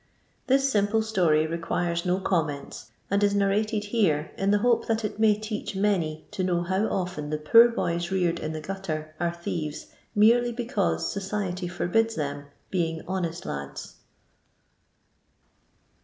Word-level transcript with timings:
This 0.47 0.67
simple 0.67 1.03
story 1.03 1.45
requires 1.45 2.07
no 2.07 2.19
comments, 2.19 2.89
and 3.11 3.23
is 3.23 3.35
narrated 3.35 3.83
here 3.93 4.31
in 4.35 4.49
the 4.49 4.57
hope 4.65 4.87
that 4.87 5.05
it 5.05 5.19
may 5.19 5.35
teach 5.35 5.75
many 5.75 6.25
to 6.31 6.43
know 6.43 6.63
how 6.63 6.87
often 6.87 7.29
the 7.29 7.37
poor 7.37 7.69
boys 7.69 8.09
reared 8.09 8.39
in 8.39 8.51
the 8.51 8.61
gutter 8.61 9.13
are 9.19 9.29
thieres, 9.31 9.91
merely 10.15 10.51
because 10.53 11.11
society 11.11 11.67
forbids 11.67 12.15
them 12.15 12.45
being 12.71 13.03
honest 13.07 13.45
lads. 13.45 13.97